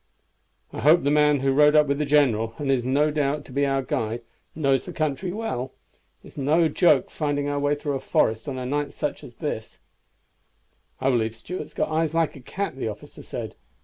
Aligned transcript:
"I 0.73 0.79
hope 0.79 1.03
the 1.03 1.11
man 1.11 1.41
who 1.41 1.51
rode 1.53 1.75
up 1.75 1.85
with 1.85 1.99
the 1.99 2.07
general, 2.07 2.55
and 2.57 2.71
is 2.71 2.83
no 2.83 3.11
doubt 3.11 3.45
to 3.45 3.51
be 3.51 3.67
our 3.67 3.83
guide, 3.83 4.23
knows 4.55 4.85
the 4.87 4.93
country 4.93 5.31
well. 5.31 5.73
It 6.23 6.29
is 6.29 6.39
no 6.39 6.67
joke 6.69 7.11
finding 7.11 7.47
our 7.47 7.59
way 7.59 7.75
through 7.75 7.93
a 7.93 7.99
forest 7.99 8.47
on 8.49 8.55
such 8.55 8.63
a 8.63 9.11
night 9.11 9.23
as 9.27 9.35
this." 9.35 9.79
"I 10.99 11.11
believe 11.11 11.35
Stuart's 11.35 11.75
got 11.75 11.89
eyes 11.91 12.15
like 12.15 12.35
a 12.35 12.39
cat," 12.41 12.77
the 12.77 12.87
officer 12.87 13.21
said. 13.21 13.53